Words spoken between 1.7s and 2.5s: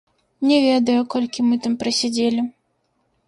прасядзелі.